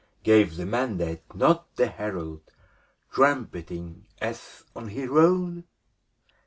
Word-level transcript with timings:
Gave 0.23 0.55
the 0.55 0.65
mandate 0.65 1.21
not 1.35 1.75
the 1.75 1.85
herald. 1.85 2.41
Trumpeting, 3.11 4.05
as 4.19 4.63
on 4.75 4.87
he 4.87 5.05
rode? 5.05 5.63